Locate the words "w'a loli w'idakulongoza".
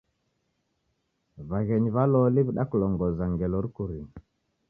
1.95-3.23